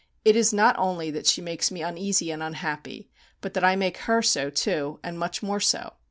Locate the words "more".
5.43-5.59